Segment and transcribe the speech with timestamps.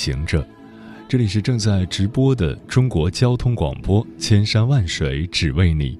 [0.00, 0.42] 行者，
[1.06, 5.98] 这里是正在直播的中国交通广播，千山万水只为你，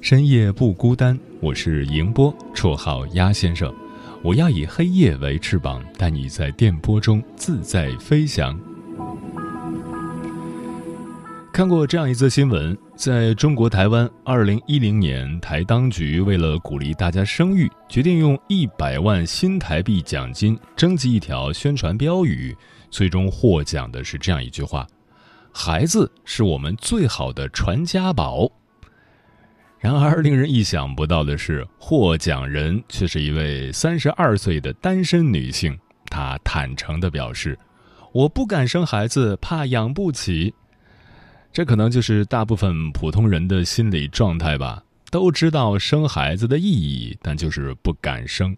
[0.00, 1.16] 深夜不孤单。
[1.38, 3.72] 我是迎波，绰号鸭先生。
[4.20, 8.58] 我要以黑夜为翅膀，带你在电波中自在飞翔。
[11.52, 22.52] 看过这样一则新闻，在中国台湾，二零一零年台当局为了鼓励大家生育，决定用一百万新台币奖金征集一条宣传标语，
[22.96, 24.86] 最终获奖的是这样一句话
[25.52, 28.50] ：“孩子是我们最好的传家宝。”
[29.78, 35.78] 然而，令人意想不到的是，获奖人却是一位三十二岁的单身女性。
[36.06, 37.58] 她坦诚地表示
[38.12, 40.54] ：“我不敢生孩子，怕养不起。”
[41.52, 44.82] 这可能就是大部分普通人的心理状态吧。
[45.10, 48.56] 都知道生孩子的意义，但就是不敢生。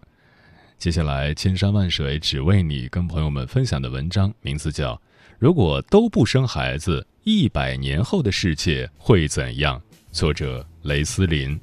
[0.79, 4.95] 接下来，千山万水只为你，跟朋友们分享的文章名字叫
[5.37, 9.77] 《如果都不生孩子，一百年后的世界会怎样》。
[10.09, 11.59] 作者雷思林。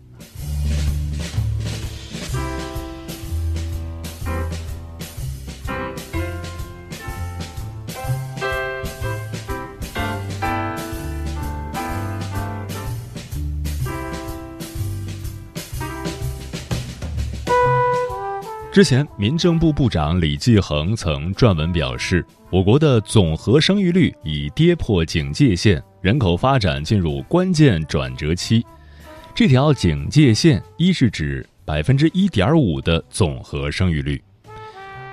[18.76, 28.62] 之前，民政部部长李继恒曾撰文表示，我国的总和生育率已跌破警戒线，人口发展进入关键转折期。
[29.34, 34.22] 这条警戒线一是指百分之一点五的总和生育率。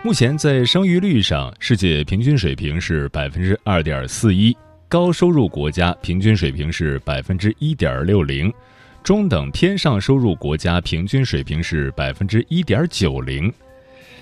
[0.04, 4.54] 目前在生育率上，世界平均水平是百分之二点四一，
[4.90, 8.54] 高收入国家平均水平是百分之一点六零。
[9.04, 13.52] 中等偏上收入国家平均水平是百分之一点九零，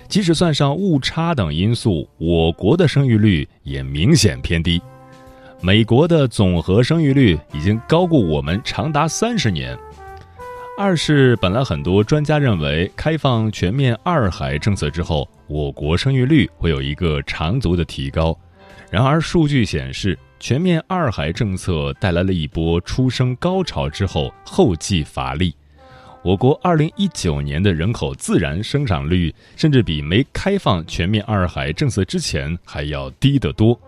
[0.08, 4.82] 即使算上误差等因素，我国的生育率也明显偏低。
[5.60, 9.78] 美国的总和生育率已经高过我们长达三十年。
[10.76, 18.36] 二是本来很多专家认为，开放全面二孩政策之后，我国生育率会有一个长足的提高。
[18.90, 20.18] 然而数据显示。
[20.42, 25.54] 全面二孩政策带来了一波出生高潮之后后继乏力，
[26.20, 33.80] 我国二零一九年的人口自然生长率甚至比没开放全面二孩政策之前还要低得多，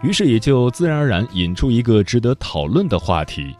[0.00, 3.56] 于是也就自然而然引出一个值得讨论的话题：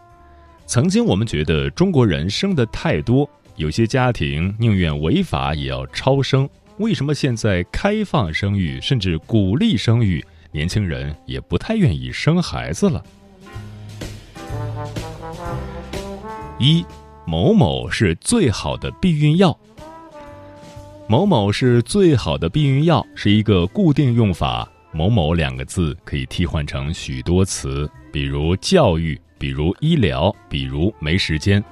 [0.67, 10.25] 曾经我们觉得中国人生的太多，有些家庭宁愿违法也要超生，为什么现在开放生育甚至鼓励生育？
[10.55, 13.05] 年轻人也不太愿意生孩子了。
[16.61, 16.87] 一，
[17.27, 19.59] 某某是最好的避孕药。
[21.09, 31.63] 某某是最好的避孕药是一个固定用法，某某两个字可以替换成许多词，比如教育，比如医疗，比如没时间。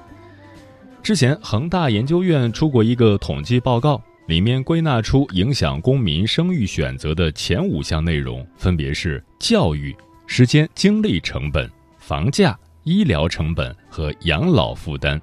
[1.01, 4.01] 之前恒大研究院出过一个统计报告。
[4.25, 9.95] 里面归纳出影响公民生育选择的前五项内容，分别是教育、
[10.27, 15.21] 时间精力成本、房价、医疗成本和养老负担。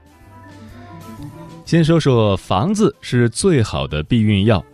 [1.65, 4.65] 先说说房子是最好的避孕药。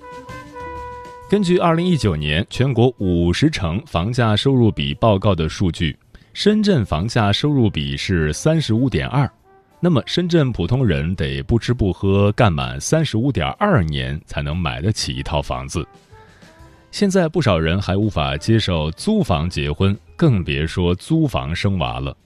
[1.28, 5.96] 根据二零一九年全国五十城房价收入比报告的数据，
[6.32, 9.30] 深圳房价收入比是三十五点二。
[9.78, 15.86] 那么，深圳普通人得不吃不喝干满三十五点二年才能买得起一套房子。
[16.90, 22.16] 现在不少人还无法接受租房结婚，更别说租房生娃了。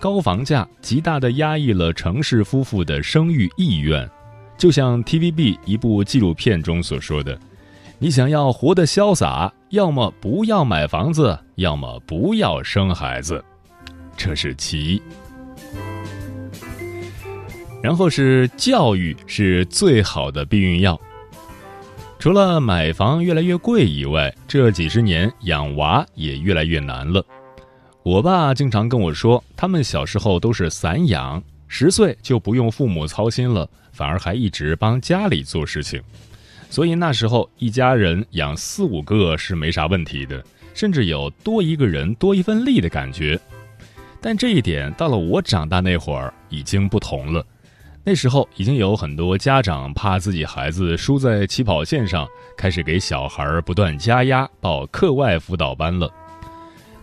[0.00, 4.08] 高房价极大地压抑了城市夫妇的生育意愿。
[4.58, 7.38] 就像 TVB 一部纪录片中所说的
[8.00, 13.42] ：“你想要活得潇洒，要么不要买房子，要么不要生孩子。”
[14.16, 15.02] 这是其一。
[17.82, 20.98] 然后是教育是最好的避孕药。
[22.18, 27.24] 除了买房越来越贵以外，这几十年养娃也越来越难了。
[28.04, 36.00] 我爸经常跟我说，他们小时候都是散养，十岁就不用父母操心了，反而还一直帮家里做事情。
[36.70, 40.42] 所以那时候一家人养四五个是没啥问题的，
[40.74, 43.38] 甚至有多一个人多一份力的感觉。
[44.20, 47.44] 但这一点到了我长大那会儿已经不同了。
[48.04, 52.26] 那时候已经有很多家长怕自己孩子输在起跑线上，
[52.56, 56.12] 开始给小孩不断加压，报课外辅导班了。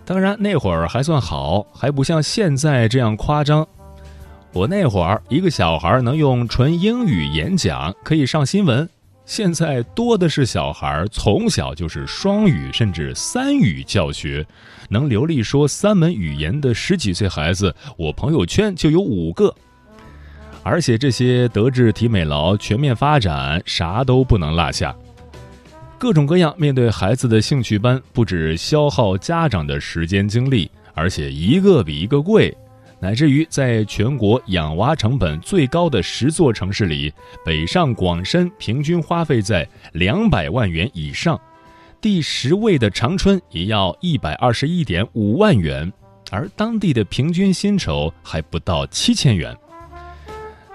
[0.03, 3.65] 当然那会儿还算好，还不像现在这样夸张。
[4.51, 8.89] 我那会儿一个小孩能用纯英语演讲，可以上新闻。
[9.25, 14.45] 现在多的是小孩从小就是双语甚至三语教学，
[14.89, 19.55] 能流利说三门语言的十几岁孩子，我朋友圈就有五个。
[20.63, 24.95] 而且这些德智体美劳全面发展，啥都不能落下。
[25.97, 32.55] 各种各样面对孩子的兴趣班，不止消耗家长的时间精力，而且一个比一个贵。
[33.01, 37.13] 乃至于在全国养娃成本最高的十座城市里，
[37.45, 41.39] 北上广深平均花费在两百万元以上，
[42.01, 45.91] 第十位的长春也要一百二十一点五万元，
[46.29, 49.57] 而当地的平均薪酬还不到七千元。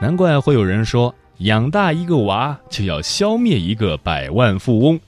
[0.00, 5.00] 难怪会有人说，养大一个娃就要消灭一个百万富翁。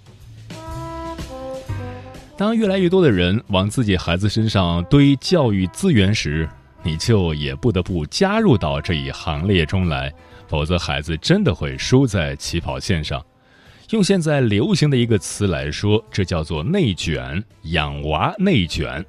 [2.37, 6.49] 当越来越多的人往自己孩子身上堆教育资源时，
[6.83, 10.13] 你就也不得不加入到这一行列中来，
[10.47, 13.25] 否则孩子真的会输在起跑线上。
[13.91, 19.05] 用现在流行的一个词来说，这叫做内卷，养娃内卷。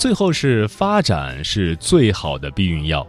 [0.00, 3.06] 最后是发展是最好的避孕药。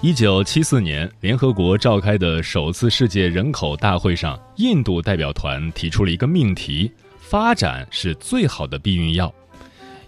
[0.00, 9.30] 一九七四年，联合国召开的首次世界人口大会上，印度代表团提出了一个命题：发展是最好的避孕药。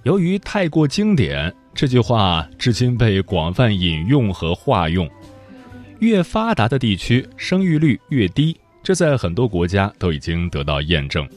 [0.05, 5.07] 由于太过经典，这句话至今被广泛引用和化用。
[5.99, 11.29] 越发达的地区生育率越低，这在很多国家都已经得到验证。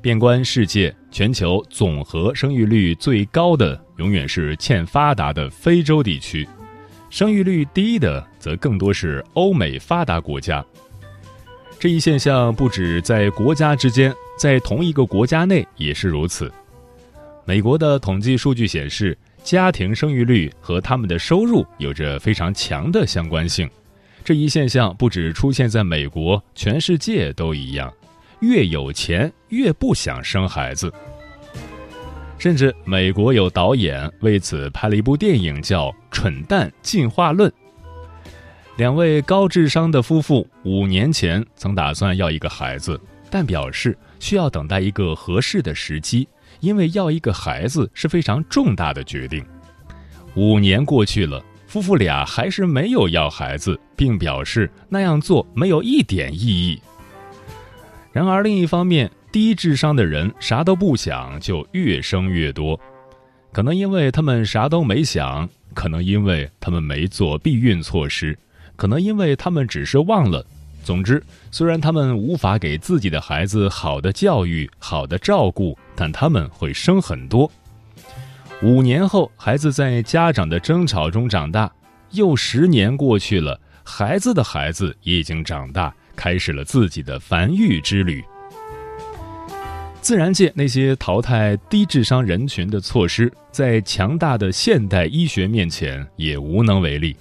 [0.00, 6.48] 遍观世界，全球总和生育率最高的永远是欠发达的非洲地区，
[7.10, 10.64] 生育率低的则更多是欧美发达国家。
[11.78, 16.50] 这一现象不止在国家之间，在同一个国家内也是如此。
[17.44, 23.68] 美国的统计数据显示，家庭生育率和他们的收入有着非常强的相关性。
[24.24, 27.92] 这一现象不止出现在美国，全世界都一样。
[28.40, 30.92] 越有钱越不想生孩子，
[32.38, 37.50] 甚至美国有导演为此拍了一部电影，叫《蠢蛋进化论》。
[38.76, 42.98] 两位高智商的夫妇五年前曾打算要一个孩子，
[43.30, 46.26] 但表示需要等待一个合适的时机。
[46.58, 49.42] 因为要一个孩子是非常重大的决定。
[50.34, 56.78] 五年过去了，夫妇俩还是没有要孩子，并表示那样做没有一点意义。
[58.12, 62.78] 然而，另一方面，低智商的人啥都不想就越生越多，
[63.52, 68.36] 可能因为他们啥都没想，可能因为他们没做避孕措施，
[68.74, 70.44] 可能因为他们只是忘了。
[70.82, 71.22] 总之，
[71.52, 77.48] 虽然他们无法给自己的孩子好的教育、好的照顾，但他们会生很多。
[78.62, 81.70] 五年后，孩子在家长的争吵中长大，
[82.10, 88.22] 又十年过去了，孩子的孩子也已经长大，开始了自己的繁育之旅。
[90.02, 97.16] 自然界那些淘汰低智商人群的措施，在强大的现代医学面前也无能为力。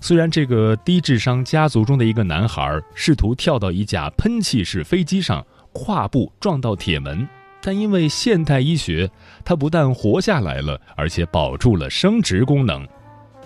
[0.00, 7.28] 虽然这个低智商家族中的一个男孩试图跳到一架喷气式飞机上，跨步撞到铁门，
[7.60, 9.10] 但因为现代医学，
[9.44, 12.88] 他不但活下来了，而且保住了生殖功能。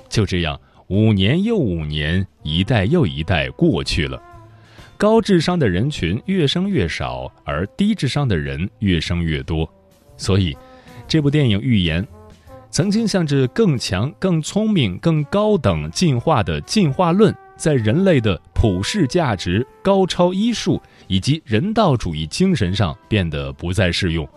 [0.08, 4.22] 就这样，五年又五年，一代又一代过去了，
[4.96, 9.68] 高智商的人群越生越少，而低智商的人越生越多。
[10.16, 10.56] 所以，
[11.06, 12.06] 这部电影预言。
[12.70, 24.28] 曾经向着更强、更聪明、更高等进化的进化论，在人类的普世价值、高超医术以及人道主义精神上变得不再适用。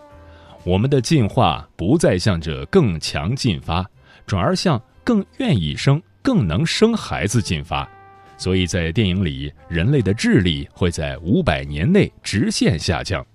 [0.62, 3.84] 我们的进化不再向着更强进发，
[4.24, 7.90] 转而向更愿意生、更能生孩子进发。
[8.38, 13.26] 所以在电影里，人类的智力会在五百年内直线下降。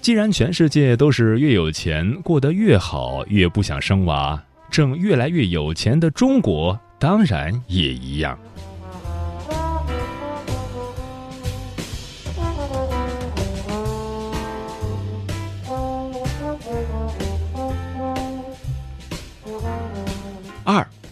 [0.00, 8.38] 既然全世界都是越有钱过得越好，越不想生娃，正越来越有钱的中国当然也一样。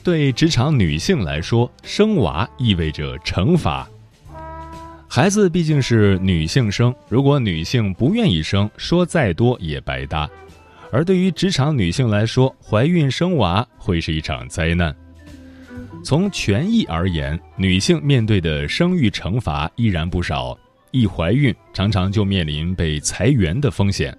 [0.02, 3.88] 对职场女性来说，生娃意味着惩罚。
[5.08, 10.28] 孩子毕竟是女性生，如果女性不愿意生，说再多也白搭。
[10.92, 14.94] 而对于职场女性来说，怀孕生娃会是一场灾难。
[16.02, 20.56] 从权益而言，女性面对的生育惩罚依然不少。
[20.92, 24.12] 一怀孕，常常就面临被裁员的风险；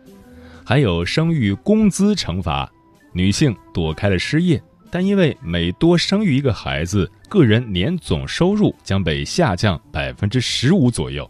[0.63, 2.71] 还有生育工资惩罚，
[3.11, 4.61] 女性躲开了失业，
[4.91, 11.29] 但因为每多生育一个孩子，个人年总收入将被下降百分之十五左右。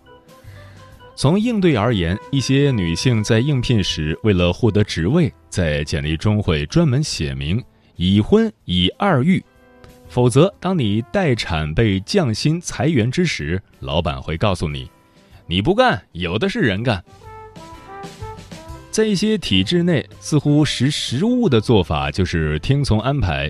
[1.16, 7.64] 从应对而言，一些女性在应聘时，为了获得职位，在简历中会专门写明
[7.96, 9.44] 已婚已二育。
[10.10, 14.90] 否则，当你待产被降薪裁员之时，老板会告诉你
[15.46, 17.04] ：“你不干，有的是人干。”
[18.92, 23.50] 在一些体制内，似乎识时务的做法就是听从安排。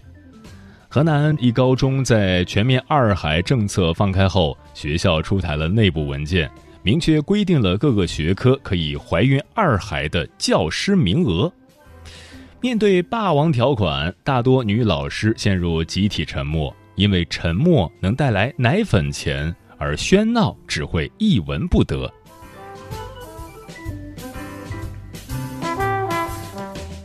[0.88, 6.48] 河南一高中在全面二孩政策放开后，学校出台了内部文件，
[6.84, 11.52] 明确规定了各个学科可以怀孕二孩的教师名额。
[12.60, 22.14] 面对霸王条款，大多女老师陷入集体沉默，因为沉默能带来奶粉钱，而喧闹只会一文不得。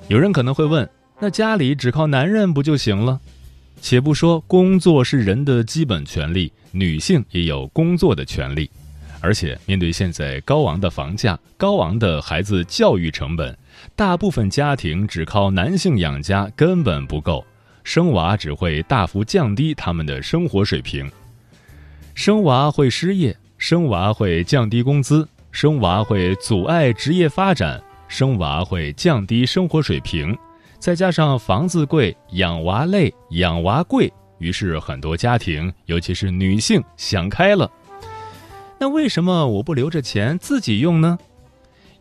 [0.09, 3.21] 有人可能会问：那家里只靠男人不就行了？
[3.81, 8.71] 且不说工作是人的基本权利，女性也有工作的权利。
[9.21, 13.57] 而且，面对现在高昂的房价、高昂的孩子教育成本，
[13.97, 17.45] 大部分家庭只靠男性养家根本不够，
[17.83, 21.11] 生娃只会大幅降低他们的生活水平。
[22.15, 30.37] 生娃会失业，生娃会降低工资，生娃会阻碍职业发展，生娃会降低生活水平。
[30.79, 37.71] 再加上房子贵、养娃累、养娃贵，于是很多家庭，尤其是女性想开了。
[38.79, 41.19] 那为什么我不留着钱自己用呢？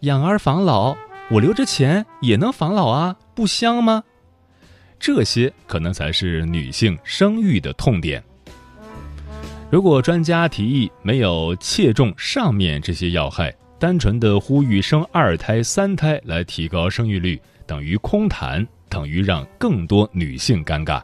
[0.01, 0.95] 养儿防老，
[1.31, 4.03] 我留着钱也能防老啊，不香吗？
[4.99, 8.23] 这些可能才是女性生育的痛点。
[9.71, 20.99] 如果专家提议没有切中上面这些要害，单纯的呼吁生二胎、三胎来提高生育率，等于空谈，等于让更多女性尴尬。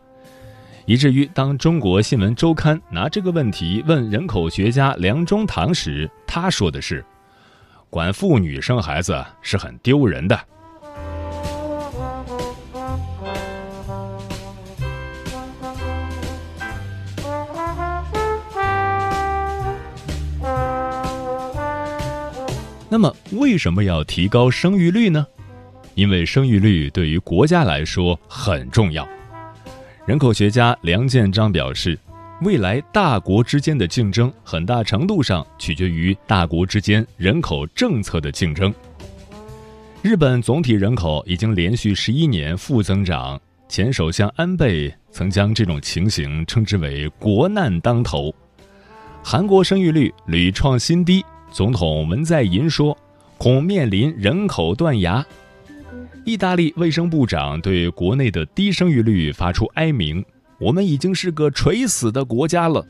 [0.87, 7.05] 以至于当中国新闻周刊拿这个问题问人口学家梁中堂时，他说的是
[7.91, 10.39] ：“管妇女生孩子是很丢人的。”
[22.93, 25.25] 那么，为什么要提高生育率呢？
[25.95, 29.07] 因为生育率对于国家来说很重要。
[30.05, 31.97] 人口学家梁建章表示，
[32.41, 38.73] 未来大国之间的竞争很大程度上取决于大国之间人口政策的竞争。
[40.01, 48.35] 日本总体人口已经连续十一年负增长，前首相安倍曾将这种情形称之为“国难当头”。
[49.23, 52.97] 韩国生育率屡创新低，总统文在寅说，
[53.37, 55.23] 恐面临人口断崖。
[56.23, 60.23] 意大利卫生部长对国内的低生育率发出哀鸣
[60.59, 62.85] ：“我们已经是个垂死的国家了。”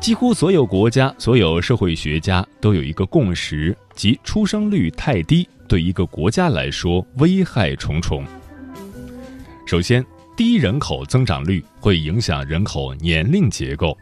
[0.00, 8.24] 几乎所有国家、所有社会学家都有一个共识，即出生率太低对一个国家来说危害重重。
[9.66, 10.04] 首先，
[10.36, 13.96] 低人口增长率会影响人口年龄结构。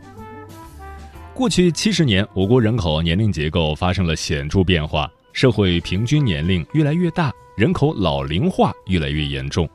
[1.35, 7.33] 过去七十年，我国人口年龄结构发生了显著变化，社会平均年龄越来越大。
[7.57, 9.69] 人口老龄化越来越严重，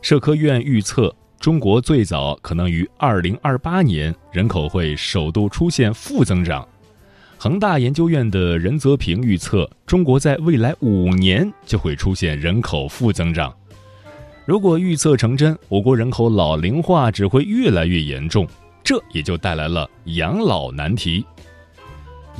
[0.00, 6.66] 社科院预测，中国最早可能于二零二八年人口会首度出现负增长。
[7.36, 13.52] 恒大研究院的任泽平预测，中国在未来五年就会出现人口负增长。
[14.44, 18.46] 如果预测成真，我国人口老龄化只会越来越严重，
[18.86, 21.26] 这也就带来了养老难题。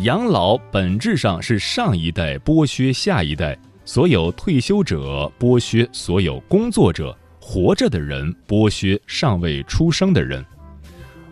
[0.03, 3.59] 养老本质上是上一代剥削下一代。
[3.85, 10.45] 所有退休者剥削所有工作者，活着的人剥削尚未出生的人。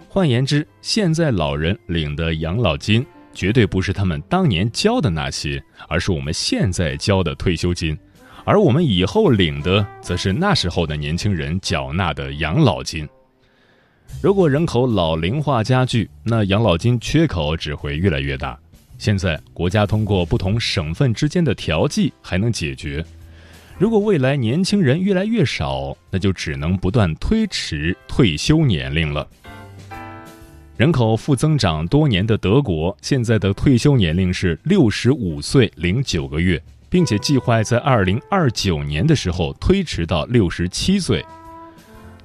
[0.09, 7.97] 换言之，现在老人领的养老金绝对不是他们当年交的那些，而是我们现在交的退休金，
[8.45, 13.09] 而我们以后领的则是那时候的年轻人缴纳的养老金。
[14.23, 18.59] 如果人口老龄化加剧，那养老金缺口只会越来越大。
[18.97, 23.05] 现在国家通过不同省份之间的调剂还能解决，
[23.79, 29.29] 如果未来年轻人越来越少，那就只能不断推迟退休年龄了。
[30.79, 41.23] 人口负增长多年的德国，现在的退休年龄是六十五岁零九个月，并且计划在二零二九年的时候推迟到六十七岁。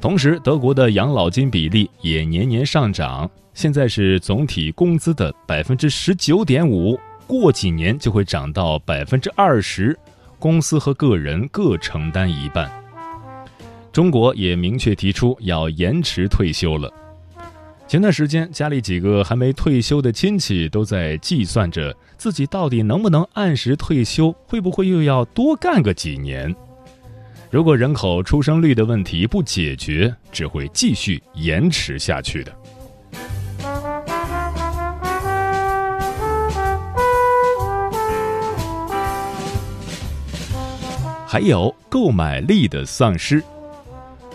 [0.01, 9.97] 同时，德国的养老金比例也年年上涨，现在是总体工资的百分之十九点五，过几年就会涨到百分之二十。
[10.39, 12.71] 公司和个人各承担一半。
[13.91, 16.89] 中国也明确提出要延迟退休了。
[17.85, 26.55] 前段时间，家里几个还没退休的亲戚都在计算着自己到底能不能按时退休，会不会又要多干个几年？
[27.51, 32.55] 如果人口出生率的问题不解决，只会继续延迟下去的。
[41.25, 43.43] 还有购买力的丧失。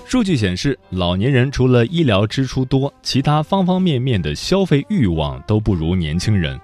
[0.05, 6.61] 数据显示，老年人除了医疗支出多，其他方方面面的消费欲望都不如年轻人。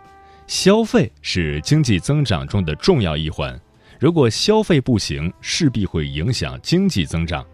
[0.49, 3.57] 消费是经济增长中的重要一环，
[4.01, 7.45] 如果消费不行，势必会影响经济增长。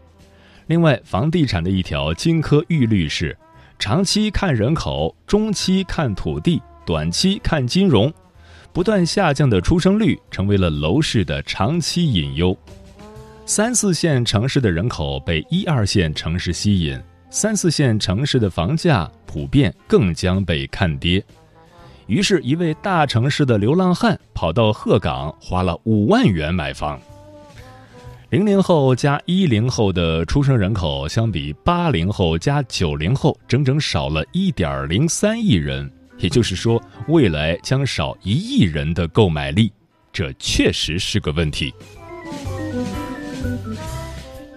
[0.68, 3.36] 另外，房地产的一条金科玉律是：
[3.80, 8.12] 长期看人口，中期看土地，短期看金融。
[8.72, 12.56] 不断下降的出生率成为了楼市的长期隐忧。
[13.44, 16.96] 三四线城市的人口被一二线城市吸引，
[17.28, 21.24] 三四线城市的房价普遍更将被看跌。
[22.06, 27.00] 于是，一位大城市的流浪汉跑到鹤岗，花了五万元买房。
[28.30, 35.90] 零零后加一零后的出生人口相比八零后加九零后，整整少了一点零三亿人。
[36.18, 39.72] 也就是说，未来将少一亿人的购买力，
[40.12, 41.74] 这确实是个问题。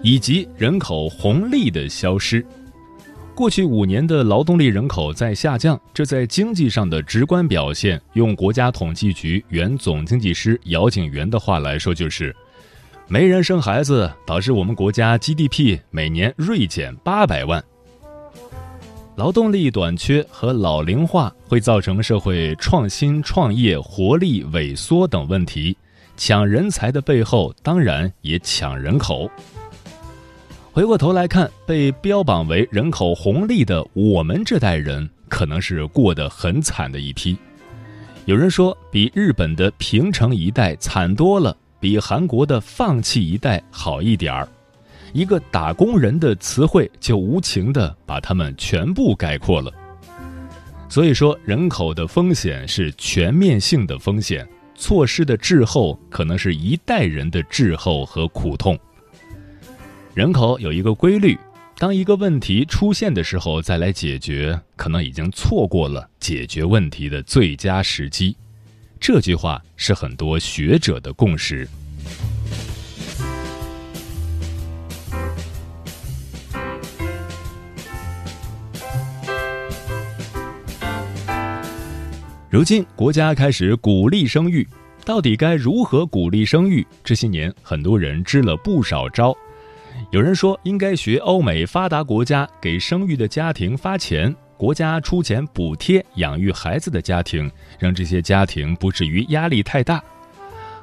[0.01, 2.45] 以及人口红利的消失，
[3.39, 12.36] 过去五年的劳动力人口在下降，这在经济上的直观表现，用国家统计局原总经济师姚景元的话来说，就是
[13.08, 17.63] 没人生孩子，导致我们国家 GDP 每年锐减八百万。
[19.15, 25.78] 劳动力短缺和老龄化会造成社会创新创业活力萎缩等问题，
[26.17, 29.32] 抢人才的背后当然也抢人口。
[30.71, 37.36] 回过头来看，被标榜为人口红利的我们这代人，可能是过得很惨的一批。
[38.25, 44.47] 有人说，比日本的平成一代惨多了，比韩国的放弃一代好一点儿。
[45.12, 49.71] 一个打工人的词汇就无情的把他们全部概括了。
[50.88, 58.77] 所以说，人口的风险是全面性的风险，措施的滞后可能是一代人的滞后和苦痛。
[60.19, 61.39] 人口有一个规律，
[61.77, 68.36] 当一个问题出现的时候再来解决，可能已经错过了解决问题的最佳时机。
[68.99, 71.65] 这句话是很多学者的共识。
[82.49, 84.67] 如今，国家开始鼓励生育，
[85.05, 86.86] 到底该如何鼓励生育？
[87.05, 89.34] 这些年，很多人支了不少招。
[90.12, 100.04] 有人说，应该学欧美发达国家，给生育的家庭发钱，国家出钱补贴养育孩子的家庭，让这些家庭不至于压力太大。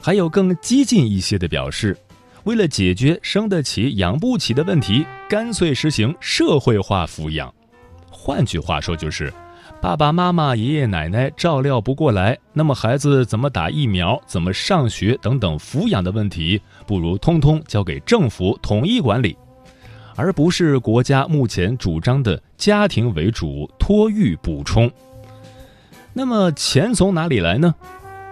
[0.00, 1.96] 还有更激进一些的表示，
[2.44, 7.52] 为了解决生得起养不起的问题，干脆实行社会化抚养。
[8.08, 9.32] 换句话说，就是。
[9.86, 19.36] 爸爸妈妈、爷爷奶奶照料不过来，那么孩子怎么打疫苗、怎么上学等等抚养的问题，不如通通交给政府统一管理，
[20.16, 24.90] 而不是国家目前主张的家庭为主、托育补充。
[26.12, 27.72] 那么钱从哪里来呢？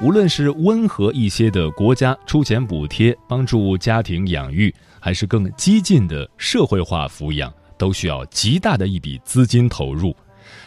[0.03, 10.12] 无论是温和一些的国家出钱补贴帮助家庭养育，还是更激进的社会化抚养，都需要极大的一笔资金投入。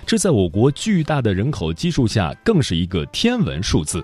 [0.08, 4.02] 这在我国巨大的人口基数下，更是一个天文数字。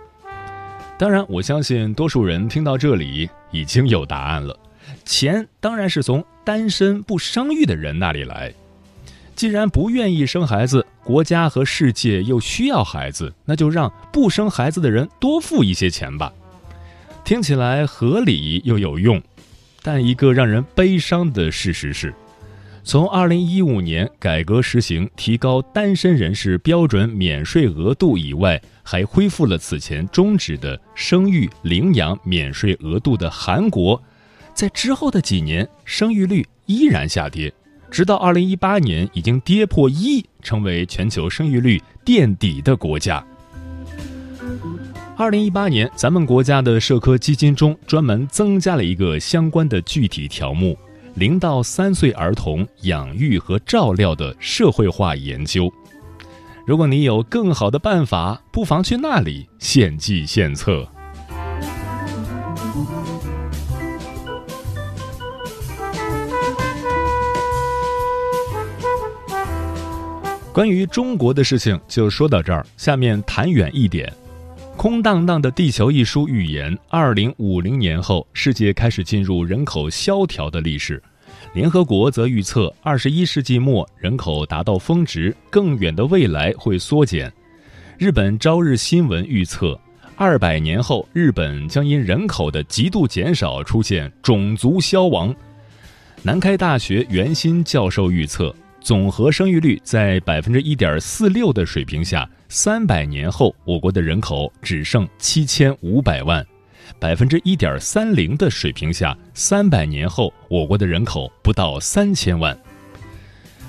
[1.00, 4.60] 当然，我相信多数人听到这里已经有答案了：
[5.06, 8.54] 钱当然是从单身不生育的人那里来。
[9.34, 16.34] 既然不愿意生孩子，国家和世界又需要孩子，那就让不生孩子的人多付一些钱吧。
[17.24, 19.24] 听起来合理又有用，
[19.82, 22.14] 但一个让人悲伤的事实是。
[22.86, 34.02] 从二零一五年改革实行提高单身人士标准免税额度以外，还恢复了此前终止的生育领养免税额度的韩国，
[34.54, 37.52] 在之后的几年，生育率依然下跌，
[37.90, 43.26] 直到二零一八年已经跌破一，成为全球生育率垫底的国家。
[45.16, 50.78] 二零一八年，咱们国家的社科基金中专门增加了一个相关的具体条目：
[51.16, 55.72] 零到三岁儿童养育和照料的社会化研究。
[56.66, 60.88] 如果你有更好的办法，不妨去那里献计献策。
[70.52, 74.12] 关于中国的事情就说到这儿，下面谈远一点。
[74.84, 81.02] 空荡荡的地球一书预言，二零五零年后，世界开始进入人口萧条的历史。
[81.54, 87.32] 联合国则预测，二十一世纪末人口达到峰值，更远的未来会缩减。
[87.98, 89.80] 日本朝日新闻预测，
[90.18, 95.34] 二百年后，日本将因人口的极度减少出现种族消亡。
[96.24, 98.54] 南开大学袁新教授预测。
[98.84, 106.44] 总和生育率在百分之一点四六的水平下，三百年后我国的人口只剩七千五百万；
[107.00, 112.58] 百分之一点三零的水平下，三百年后我国的人口不到三千万。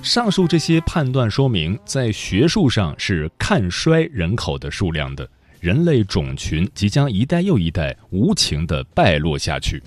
[0.02, 5.26] 上述这些判断说明，在学术上是看衰人口的数量的，
[5.60, 9.80] 人类种群即将一代又一代无情的败落下去。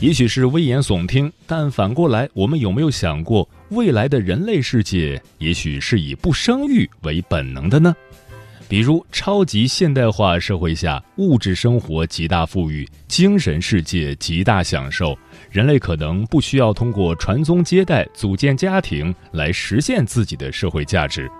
[0.00, 7.94] 也许是危言耸听，但反过来，我们有没有想过，未来的人类世界也许是以不生育为本能的呢？
[8.66, 15.16] 比如，超级现代化社会下，物质生活极大富裕，精神世界极大享受，
[15.50, 21.30] 人类可能不需要通过传宗接代、组建家庭来实现自己的社会价值。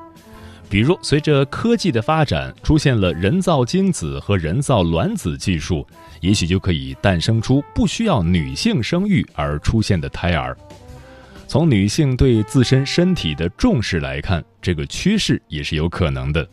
[0.70, 5.86] 比如，随着科技的发展，出现了人造精子和人造卵子技术，
[6.20, 10.54] 也许就可以诞生出不需要女性生育而出现的胎儿。
[11.48, 16.46] 从女性对自身身体的重视来看，这个趋势也是有可能的。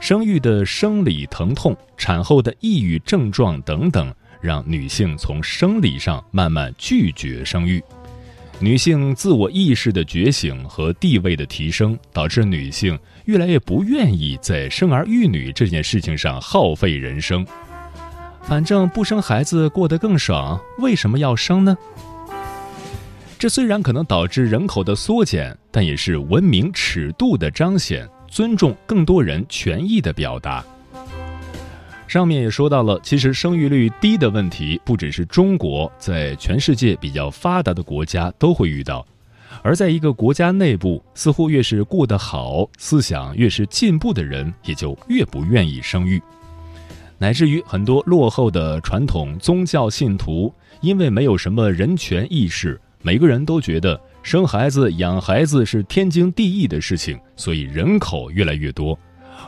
[0.00, 7.80] 生育的生理疼痛、产后的抑郁症状等等，让女性从生理上慢慢拒绝生育。
[8.58, 17.46] 女性自我意识的觉醒和地位的提升，导致女性越来越不愿意在生儿育女这件事情上耗费人生。
[18.42, 21.76] 反正不生孩子过得更爽，为什么要生呢？
[23.38, 30.64] 这虽然可能导致人口的缩减，但也是文明尺度的彰显，尊重更多人权益的表达。
[32.08, 39.06] 上面也说到了，其实生育率低的问题不只是中国，在全世界比较发达的国家都会遇到。
[39.62, 46.22] 而在一个国家内部，似乎越是过得好、思想越是进步的人，也就越不愿意生育。
[47.18, 58.98] 乃至于很多落后的传统宗教信徒，因为没有什么人权意识，每个人都觉得生孩子、养孩子是天经地义的事情，所以人口越来越多。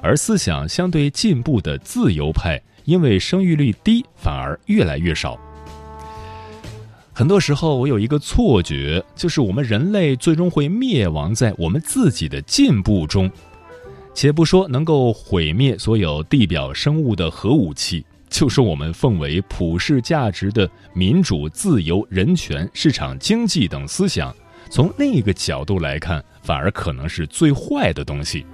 [0.00, 5.36] 而思想相对进步的自由派，因为生育率低，反而越来越少。
[7.12, 13.28] 很多时候，我有一个错觉，就是我们人类最终会灭亡在我们自己的进步中。
[14.14, 24.34] 且不说能够毁灭所有地表生物的核武器，就是我们奉为普世价值的民主、自由、人权、市场经济等思想，
[24.70, 28.44] 从另一个角度来看，反而可能是最坏的东西。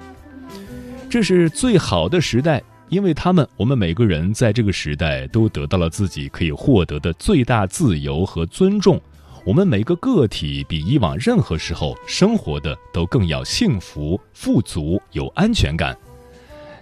[1.10, 9.00] 这是最好的时代，因为他们，我们每个人在这个时代都得到了自己可以获得的最大自由和尊重。
[9.44, 15.96] 我们每个个体比以往任何时候生活的都更要幸福、富足、有安全感。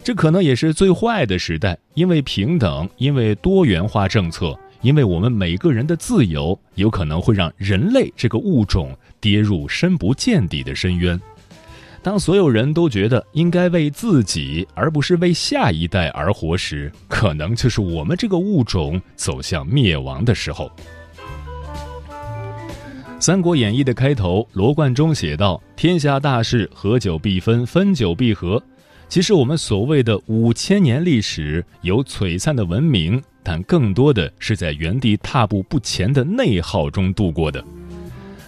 [0.04, 11.20] 这可能也是最坏的时代，因为平等，因为多元化政策，因为我们每个人的自由，有可能会让人类这个物种跌入深不见底的深渊。
[12.02, 20.68] 当所有人都觉得应该为自己而不是为下一代而活时，可能就是我们这个物种走向灭亡的时候。
[23.24, 28.60] 《三国演义》的开头，罗贯中写道：“天下大事，合久必分，分久必合。”
[29.12, 37.62] 其实，我们所谓的五千年历史有璀璨的文明，但更多的是在原地踏步不前的内耗中度过的。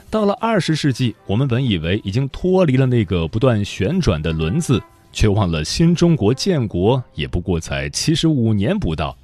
[0.09, 9.15] 到了二十世纪，我们本以为已经脱离了那个不断旋转的轮子，却忘了新中国建国也不过才七十五年不到。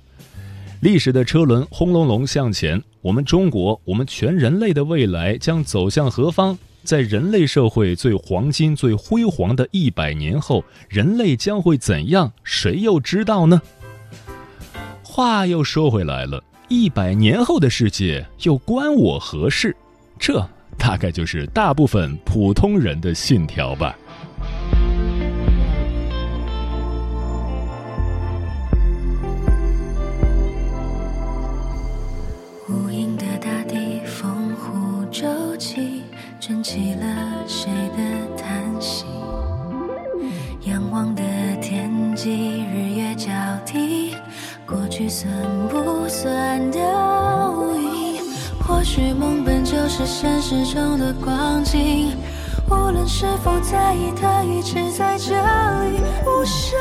[0.82, 6.58] 历史的车轮轰隆隆向前，我们中国，我们全人类的未来将走向何方？
[6.82, 12.32] 在人类社会最黄金、最辉煌的一百年后，人类将会怎样？
[12.42, 13.60] 谁又知道呢？
[15.02, 16.42] 话又说回来了。
[16.68, 19.76] 一百年后的世界又关我何事？
[20.18, 20.46] 这
[20.78, 23.98] 大概就是大部分普通人的信条吧。
[45.20, 45.30] 算
[45.68, 46.78] 不算倒
[47.76, 48.22] 影？
[48.66, 52.16] 或许梦本就是现实中的光景。
[52.70, 55.34] 无论是否在意，它一直在这
[55.90, 56.78] 里，无声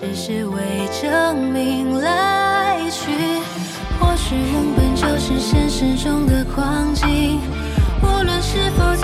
[0.00, 3.12] 只是为证明来去。
[4.00, 7.38] 或许原本就是现实中的光景，
[8.02, 8.99] 无论是否。